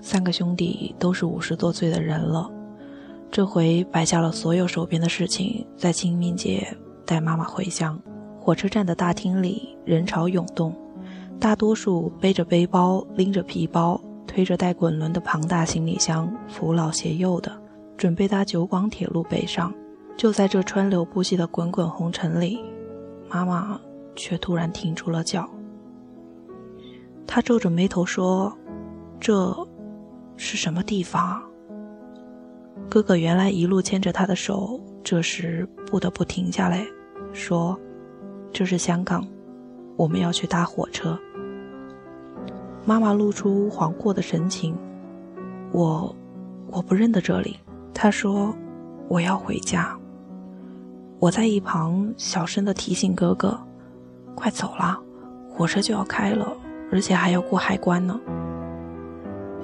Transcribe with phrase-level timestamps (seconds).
[0.00, 2.50] 三个兄弟都是五十多岁的人了，
[3.30, 6.66] 这回摆下了所有手边的事情，在清明节
[7.06, 7.98] 带妈妈回乡。
[8.38, 10.74] 火车站的大厅里人潮涌动，
[11.38, 17.52] 大多数背着背包、拎着皮包、推着带滚轮的庞大行李箱，扶老携幼的，
[17.96, 19.72] 准备搭九广铁路北上。
[20.16, 22.58] 就在这川流不息的滚滚红尘里，
[23.30, 23.80] 妈妈
[24.14, 25.48] 却突然停住了脚。
[27.26, 28.56] 他皱着眉头说
[29.20, 29.54] ：“这
[30.36, 31.42] 是什么地方？”
[32.88, 36.86] 哥哥原来一路牵着她的手，这时不得不停下来，
[37.32, 37.78] 说。
[38.54, 39.26] 这是香港，
[39.96, 41.18] 我们要去搭火车。
[42.84, 44.76] 妈妈露出惶惑的神情，
[45.72, 46.14] 我
[46.70, 47.58] 我不认得这里。
[47.94, 48.54] 她说
[49.08, 49.98] 我要回家。
[51.18, 53.58] 我在一旁小声的提醒哥哥
[54.36, 55.00] ：“快走了，
[55.48, 56.54] 火车就要开了，
[56.92, 58.20] 而且还要过海关呢。”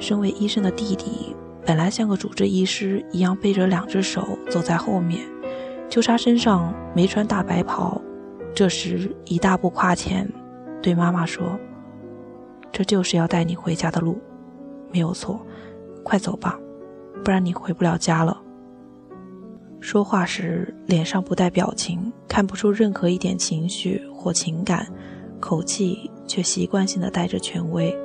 [0.00, 5.20] 身为医生的弟弟，本来像个主治医师一样背着两只手走在后面，
[5.88, 8.00] 就差身上没穿大白袍。
[8.54, 10.28] 这时，一大步跨前，
[10.82, 11.58] 对妈妈说
[12.72, 14.18] ：“这就是要带你回家的路，
[14.90, 15.40] 没有错，
[16.02, 16.58] 快走吧，
[17.24, 18.40] 不然你回不了家了。”
[19.80, 24.86] 说话时脸上不带表情，看不出任何一点情绪或情感，
[25.40, 27.96] 口气却习惯性的带着权威。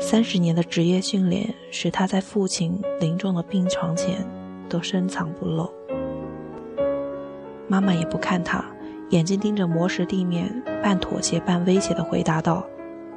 [0.00, 4.24] 三十年的职业训练使他在父亲临终的病床前
[4.68, 5.68] 都深藏不露。
[7.66, 8.64] 妈妈也不看他。
[9.10, 12.62] 眼睛盯着磨石地面，半妥协半威胁的回答道：“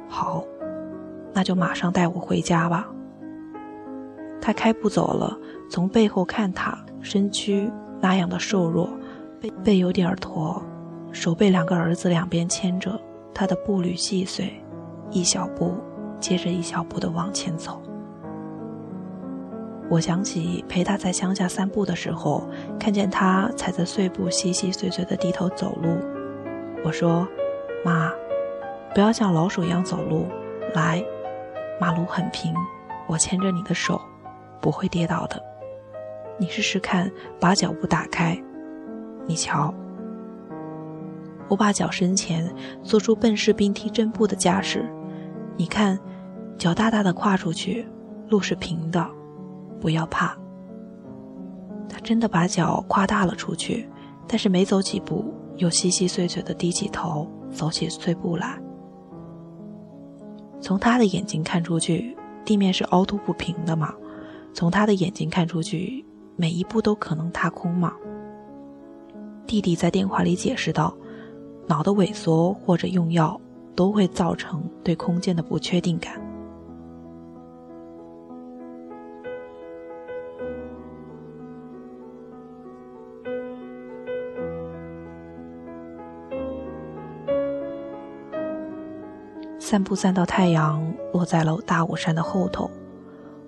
[0.08, 0.42] 好，
[1.34, 2.88] 那就马上带我回家吧。”
[4.40, 5.38] 他开步走了，
[5.68, 8.88] 从背后看他，身躯那样的瘦弱，
[9.38, 10.62] 背背有点驼，
[11.12, 13.00] 手被两个儿子两边牵着，
[13.34, 14.52] 他的步履细碎，
[15.10, 15.76] 一小步
[16.18, 17.80] 接着一小步的往前走。
[19.90, 22.48] 我想起陪他在乡下散步的时候，
[22.80, 25.98] 看见他踩着碎步细细碎碎的低头走路。
[26.82, 27.28] 我说
[27.84, 28.10] ：“妈，
[28.94, 30.26] 不要像老鼠一样走路，
[30.74, 31.04] 来，
[31.78, 32.54] 马路很平，
[33.06, 34.00] 我牵着你的手，
[34.62, 35.38] 不会跌倒的。
[36.38, 38.42] 你试试看，把脚步打开，
[39.26, 39.72] 你瞧。”
[41.52, 42.50] 我把脚伸前，
[42.82, 44.90] 做出笨士兵踢正步的架势。
[45.54, 45.98] 你看，
[46.56, 47.86] 脚大大的跨出去，
[48.30, 49.06] 路是平的。
[49.78, 50.34] 不要怕。
[51.90, 53.86] 他真的把脚跨大了出去，
[54.26, 58.58] 但是没走几步，又稀稀碎碎的低起头，走起碎步来。
[60.58, 63.92] 从他的眼睛看出去，地面是凹凸不平的嘛？
[64.54, 66.02] 从他的眼睛看出去，
[66.34, 67.92] 每一步都可能踏空嘛？
[69.46, 70.96] 弟弟在电话里解释道
[71.72, 73.40] ：“脑的萎缩或者用药，
[73.74, 76.20] 都会造成对空间的不确定感。”
[89.58, 92.70] 散步散到太阳落在了大武山的后头，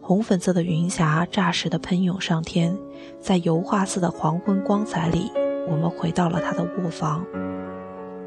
[0.01, 2.75] 红粉色的云霞霎时的喷涌上天，
[3.21, 5.31] 在油画似的黄昏光彩里，
[5.69, 7.23] 我们回到了他的卧房。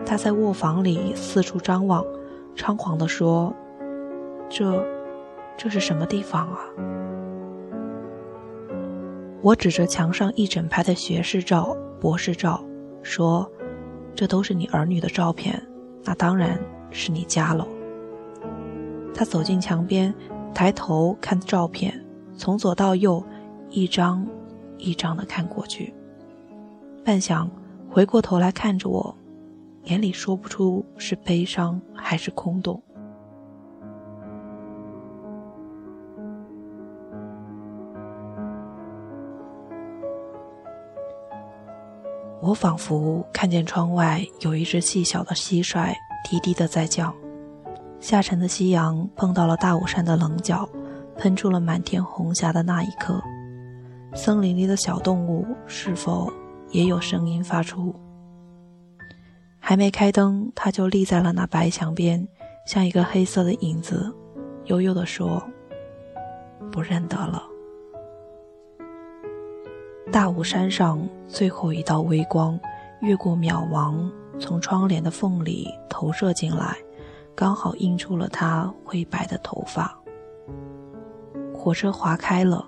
[0.05, 2.03] 他在卧房里四处张望，
[2.55, 3.53] 猖狂地说
[4.49, 4.85] ：“这，
[5.57, 6.59] 这是什么地方啊？”
[9.41, 12.63] 我指着墙上一整排的学士照、博士照，
[13.03, 13.49] 说
[14.15, 15.61] ：“这都是你儿女的照片，
[16.03, 16.59] 那当然
[16.89, 17.67] 是你家喽。”
[19.13, 20.13] 他走进墙边，
[20.53, 23.23] 抬头看照片，从左到右，
[23.69, 24.25] 一张
[24.77, 25.93] 一张的看过去。
[27.05, 27.47] 半晌，
[27.89, 29.15] 回过头来看着我，
[29.87, 32.81] 眼里说不出是悲伤还是空洞。
[42.41, 45.93] 我仿佛看见窗外有一只细小的蟋蟀，
[46.23, 47.13] 低低的在叫。
[48.01, 50.67] 下沉的夕阳碰到了大武山的棱角，
[51.17, 53.21] 喷出了满天红霞的那一刻，
[54.13, 56.31] 森林里的小动物是否
[56.71, 57.95] 也有声音发出？
[59.69, 62.25] 还没开灯，他就立在了那白墙边，
[62.65, 64.15] 像一个黑色的影子，
[64.63, 65.43] 悠悠地说
[66.71, 67.43] ：“不认得了。”
[70.09, 72.57] 大武山上最后一道微光，
[73.01, 74.09] 越过渺茫，
[74.39, 76.77] 从窗帘的缝里投射进来。
[77.35, 79.99] 刚好映出了他灰白的头发。
[81.53, 82.65] 火车划开了，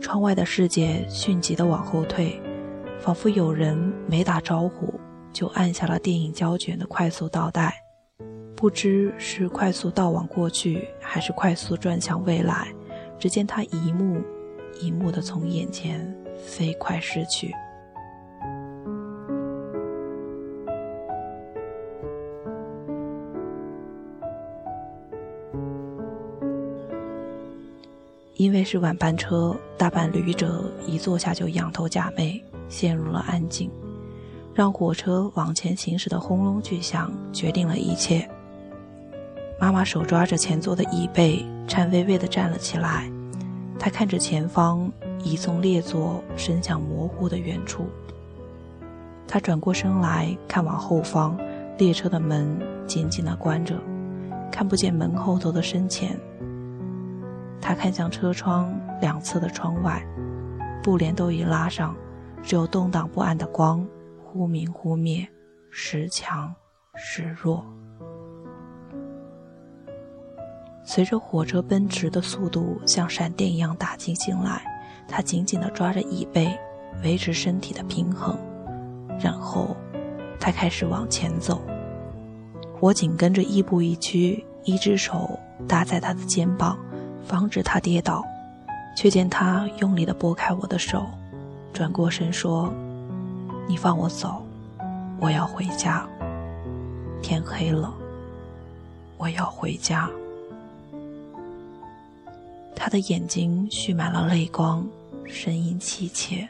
[0.00, 2.42] 窗外的世界迅疾地往后退，
[2.98, 3.76] 仿佛有人
[4.08, 4.92] 没打招呼
[5.32, 7.74] 就按下了电影胶卷的快速倒带，
[8.56, 12.68] 不知是快速倒往过去，还是快速转向未来。
[13.18, 14.22] 只见他一幕
[14.80, 17.52] 一幕的从眼前飞快逝去。
[28.36, 33.70] 因为是晚班车，大半旅者一坐下就仰头假寐，陷入了安静。
[34.54, 38.28] 让火车往前行驶的轰隆巨响决定了一切。
[39.60, 43.10] 妈妈手抓着前座的椅背，颤巍巍地站了起来。
[43.78, 44.90] 她看着前方，
[45.22, 47.86] 一纵列座伸向模糊的远处。
[49.28, 51.38] 她转过身来看往后方，
[51.78, 53.76] 列车的门紧紧地关着，
[54.50, 56.18] 看不见门后头的深浅。
[57.60, 60.04] 她看向车窗两侧的窗外，
[60.82, 61.94] 布帘都已拉上，
[62.42, 63.86] 只有动荡不安的光。
[64.32, 65.26] 忽明忽灭，
[65.70, 66.54] 时强
[66.94, 67.64] 时弱。
[70.84, 74.62] 随着火车奔驰的速度像闪电一样打进心来，
[75.08, 76.56] 他紧紧地抓着椅背，
[77.02, 78.38] 维持身体的平衡。
[79.18, 79.76] 然后，
[80.38, 81.60] 他开始往前走。
[82.78, 85.36] 我紧跟着，亦步亦趋，一只手
[85.66, 86.78] 搭在他的肩膀，
[87.20, 88.24] 防止他跌倒。
[88.96, 91.04] 却见他用力地拨开我的手，
[91.72, 92.72] 转过身说。
[93.70, 94.44] 你放我走，
[95.20, 96.04] 我要回家。
[97.22, 97.94] 天黑了，
[99.16, 100.10] 我要回家。
[102.74, 104.84] 他的眼睛蓄满了泪光，
[105.24, 106.48] 声音凄切。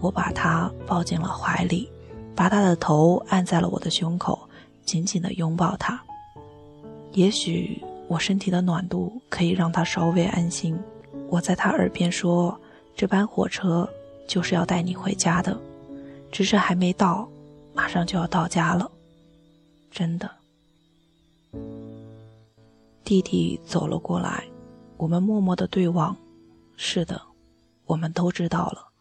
[0.00, 1.88] 我把他抱进了怀里，
[2.34, 4.36] 把他的头按在了我的胸口，
[4.84, 6.02] 紧紧的拥抱他。
[7.12, 10.76] 也许我身体的暖度可以让他稍微安心。
[11.28, 12.60] 我在他耳边说
[12.96, 13.88] ：“这班火车。”
[14.28, 15.58] 就是要带你回家的，
[16.30, 17.28] 只是还没到，
[17.74, 18.88] 马上就要到家了，
[19.90, 20.30] 真的。
[23.02, 24.44] 弟弟走了过来，
[24.98, 26.14] 我们默默的对望。
[26.76, 27.20] 是的，
[27.86, 28.92] 我们都知道了，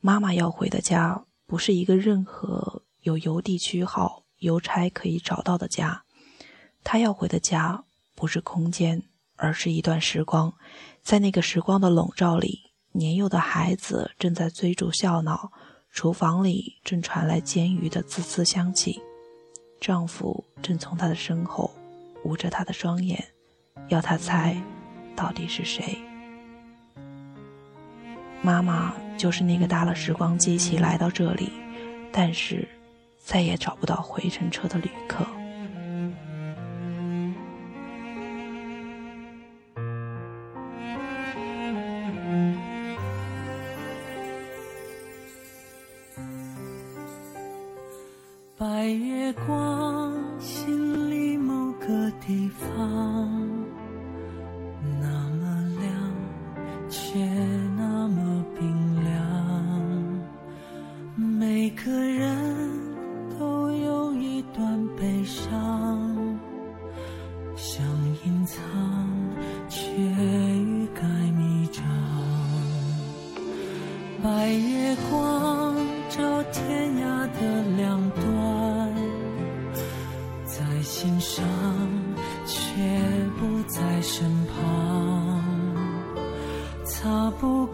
[0.00, 6.04] 妈妈要回的家不是一个任何有邮递区号、邮差可以找到的家，
[6.84, 7.82] 她要回的家
[8.14, 9.02] 不是空间，
[9.36, 10.52] 而是一段时光，
[11.02, 12.65] 在那个时光的笼罩里。
[12.96, 15.52] 年幼的孩子正在追逐笑闹，
[15.92, 19.00] 厨房里正传来煎鱼的滋滋香气，
[19.80, 21.70] 丈夫正从她的身后
[22.24, 23.22] 捂着她的双眼，
[23.88, 24.56] 要她猜，
[25.14, 25.98] 到底是谁？
[28.42, 31.52] 妈妈就是那个搭了时光机器来到这里，
[32.12, 32.68] 但是
[33.22, 35.26] 再也找不到回程车的旅客。
[55.00, 55.92] 那么亮
[56.88, 57.18] 却
[57.76, 59.56] 那么冰凉。
[61.16, 62.70] 每个人
[63.38, 66.38] 都有一段悲伤
[67.56, 67.82] 想
[68.24, 68.60] 隐藏
[69.68, 71.02] 却欲盖
[71.36, 71.82] 弥彰
[74.22, 75.74] 白月光
[76.08, 78.94] 照天涯的两端
[80.44, 81.44] 在心上
[82.76, 82.82] 却
[83.38, 85.42] 不在身旁。
[86.84, 87.65] 擦不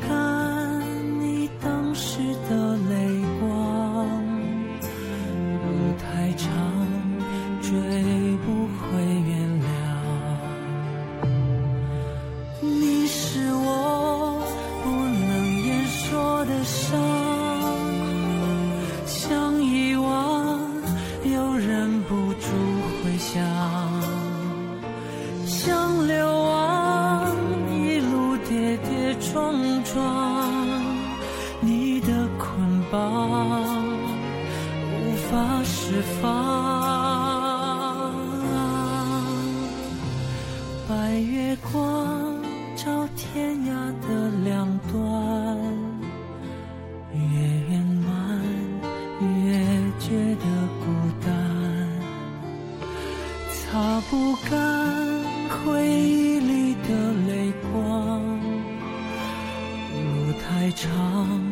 [32.93, 33.83] 方
[34.93, 36.21] 无法释放。
[40.87, 42.37] 白月光
[42.77, 43.73] 照天涯
[44.03, 45.59] 的两端
[47.15, 47.19] 越
[47.71, 48.43] 圆满
[49.21, 49.57] 越
[49.99, 50.45] 觉得
[50.85, 50.85] 孤
[51.25, 51.33] 单。
[53.49, 58.21] 擦不干回忆里的泪光
[59.95, 61.52] 路太长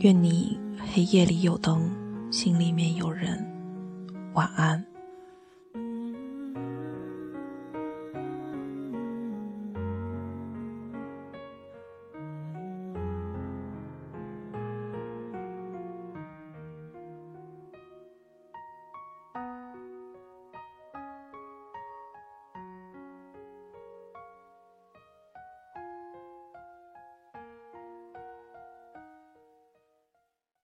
[0.00, 0.56] 愿你
[0.94, 1.90] 黑夜里有灯，
[2.30, 3.44] 心里面有人。
[4.34, 4.84] 晚安。